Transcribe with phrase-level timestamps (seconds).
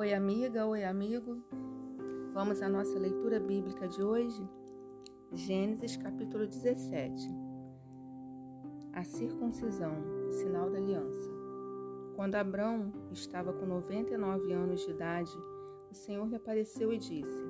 [0.00, 1.44] Oi, amiga, oi, amigo.
[2.32, 4.42] Vamos à nossa leitura bíblica de hoje?
[5.30, 7.30] Gênesis capítulo 17.
[8.94, 9.92] A circuncisão,
[10.30, 11.30] sinal da aliança.
[12.16, 15.36] Quando Abrão estava com 99 anos de idade,
[15.90, 17.44] o Senhor lhe apareceu e disse: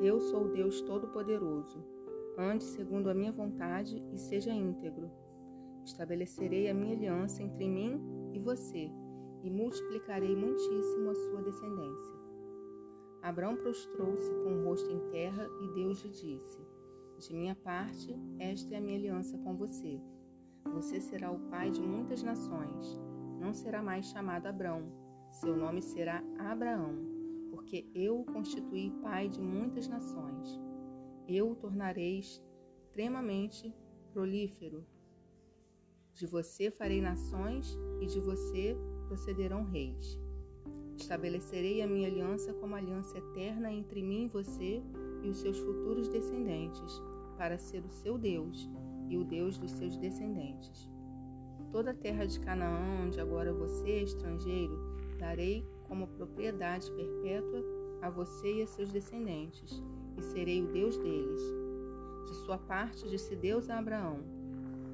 [0.00, 1.84] Eu sou o Deus Todo-Poderoso.
[2.38, 5.10] Ande segundo a minha vontade e seja íntegro.
[5.84, 8.00] Estabelecerei a minha aliança entre mim
[8.32, 8.90] e você
[9.42, 12.20] e multiplicarei muitíssimo a sua descendência.
[13.22, 16.58] Abraão prostrou-se com o rosto em terra e Deus lhe disse:
[17.18, 20.00] De minha parte, esta é a minha aliança com você.
[20.72, 23.00] Você será o pai de muitas nações.
[23.38, 24.92] Não será mais chamado Abrão,
[25.30, 26.94] seu nome será Abraão,
[27.50, 30.60] porque eu o constituí pai de muitas nações.
[31.26, 33.74] Eu o tornarei extremamente
[34.12, 34.84] prolífero.
[36.14, 38.76] De você farei nações e de você
[39.10, 40.16] procederão reis.
[40.96, 44.80] Estabelecerei a minha aliança como aliança eterna entre mim e você
[45.24, 47.02] e os seus futuros descendentes,
[47.36, 48.70] para ser o seu Deus
[49.08, 50.88] e o Deus dos seus descendentes.
[51.72, 54.78] Toda a terra de Canaã, onde agora você é estrangeiro,
[55.18, 57.64] darei como propriedade perpétua
[58.00, 59.82] a você e a seus descendentes,
[60.16, 61.42] e serei o Deus deles.
[62.28, 64.20] De sua parte, disse Deus a Abraão: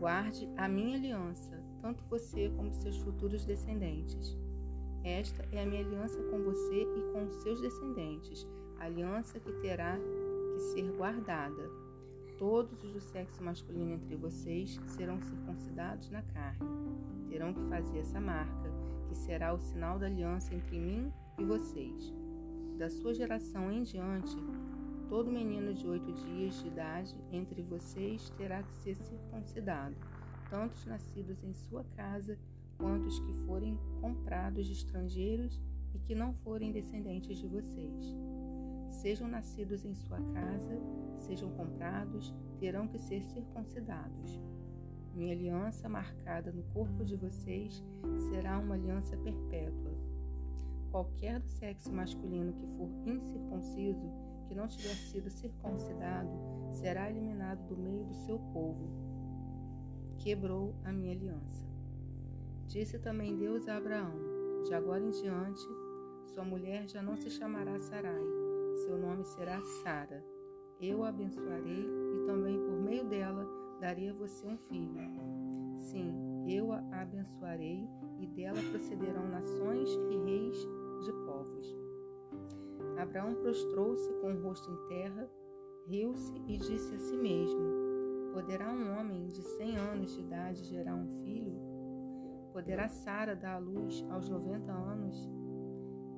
[0.00, 4.36] Guarde a minha aliança, tanto você como seus futuros descendentes.
[5.02, 8.46] Esta é a minha aliança com você e com seus descendentes,
[8.78, 9.98] aliança que terá
[10.52, 11.70] que ser guardada.
[12.38, 16.68] Todos os do sexo masculino entre vocês serão circuncidados na carne.
[17.28, 18.70] Terão que fazer essa marca,
[19.08, 22.12] que será o sinal da aliança entre mim e vocês.
[22.78, 24.36] Da sua geração em diante,
[25.08, 29.96] todo menino de oito dias de idade entre vocês terá que ser circuncidado
[30.50, 32.36] tanto os nascidos em sua casa
[32.76, 35.60] quanto os que forem comprados de estrangeiros
[35.94, 38.16] e que não forem descendentes de vocês.
[38.90, 40.78] Sejam nascidos em sua casa,
[41.20, 44.40] sejam comprados, terão que ser circuncidados.
[45.14, 47.82] Minha aliança marcada no corpo de vocês
[48.30, 49.92] será uma aliança perpétua.
[50.90, 54.10] Qualquer do sexo masculino que for incircunciso,
[54.48, 56.30] que não tiver sido circuncidado,
[56.72, 59.09] será eliminado do meio do seu povo
[60.20, 61.66] quebrou a minha aliança.
[62.68, 64.12] Disse também Deus a Abraão:
[64.64, 65.66] De agora em diante,
[66.26, 68.22] sua mulher já não se chamará Sarai,
[68.84, 70.24] seu nome será Sara.
[70.80, 73.46] Eu a abençoarei e também por meio dela
[73.80, 75.00] darei a você um filho.
[75.80, 76.14] Sim,
[76.48, 77.86] eu a abençoarei
[78.18, 80.58] e dela procederão nações e reis
[81.04, 81.76] de povos.
[82.98, 85.30] Abraão prostrou-se com o rosto em terra,
[85.86, 87.79] riu-se e disse a si mesmo:
[88.32, 91.60] Poderá um homem de cem anos de idade gerar um filho?
[92.52, 95.28] Poderá Sara dar à luz aos noventa anos?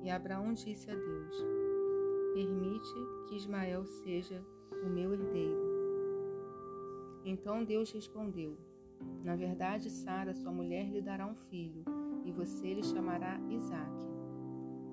[0.03, 1.35] E Abraão disse a Deus:
[2.35, 2.93] Permite
[3.27, 4.45] que Ismael seja
[4.85, 5.73] o meu herdeiro.
[7.25, 8.59] Então Deus respondeu:
[9.23, 11.83] Na verdade, Sara, sua mulher, lhe dará um filho,
[12.23, 14.13] e você lhe chamará Isaque.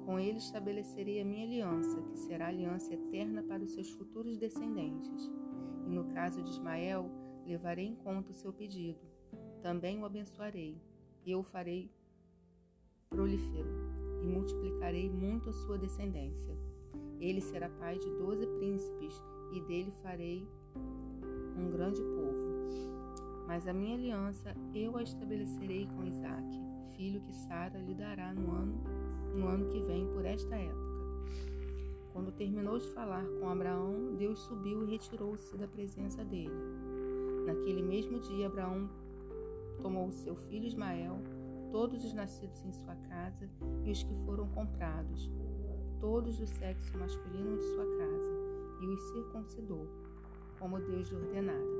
[0.06, 5.30] Com ele estabelecerei a minha aliança, que será aliança eterna para os seus futuros descendentes
[5.90, 7.10] e no caso de Ismael,
[7.44, 9.00] levarei em conta o seu pedido.
[9.60, 10.80] Também o abençoarei.
[11.26, 11.90] Eu o farei
[13.10, 13.68] prolífero
[14.22, 16.56] e multiplicarei muito a sua descendência.
[17.18, 19.20] Ele será pai de doze príncipes
[19.52, 20.46] e dele farei
[21.58, 22.50] um grande povo.
[23.48, 26.60] Mas a minha aliança eu a estabelecerei com Isaque,
[26.96, 28.84] filho que Sara lhe dará no ano,
[29.34, 30.89] no ano que vem por esta época.
[32.20, 36.52] Quando terminou de falar com Abraão, Deus subiu e retirou-se da presença dele.
[37.46, 38.90] Naquele mesmo dia, Abraão
[39.80, 41.16] tomou seu filho Ismael,
[41.72, 43.48] todos os nascidos em sua casa
[43.86, 45.30] e os que foram comprados,
[45.98, 49.88] todos do sexo masculino de sua casa, e os circuncidou,
[50.58, 51.70] como Deus lhe ordenara.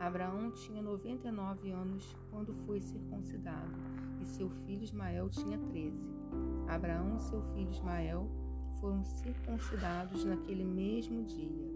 [0.00, 3.76] Abraão tinha 99 anos quando foi circuncidado,
[4.22, 5.94] e seu filho Ismael tinha 13.
[6.66, 8.47] Abraão e seu filho Ismael
[8.80, 11.70] foram circuncidados naquele mesmo dia,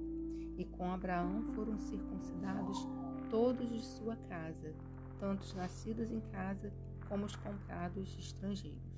[0.57, 2.87] e com Abraão foram circuncidados
[3.31, 4.75] todos de sua casa,
[5.19, 6.73] tanto os nascidos em casa
[7.09, 8.93] como os comprados estrangeiros.